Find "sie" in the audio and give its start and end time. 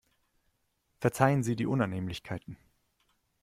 1.43-1.55